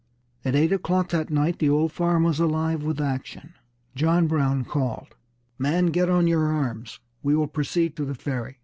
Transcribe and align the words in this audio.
At 0.43 0.55
eight 0.55 0.71
o'clock 0.73 1.09
that 1.09 1.29
night 1.29 1.59
the 1.59 1.69
old 1.69 1.91
farm 1.91 2.23
was 2.23 2.39
alive 2.39 2.81
with 2.81 2.99
action. 2.99 3.53
John 3.93 4.25
Brown 4.25 4.65
called: 4.65 5.13
"Men, 5.59 5.91
get 5.91 6.09
on 6.09 6.25
your 6.25 6.47
arms; 6.47 6.99
we 7.21 7.35
will 7.35 7.45
proceed 7.45 7.95
to 7.97 8.05
the 8.05 8.15
Ferry." 8.15 8.57